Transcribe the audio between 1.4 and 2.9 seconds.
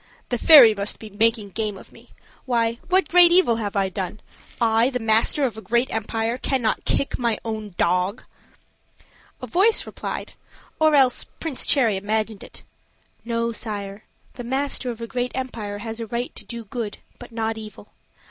game of me. Why,